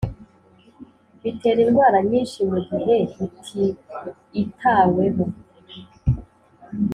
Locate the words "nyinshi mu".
2.09-2.59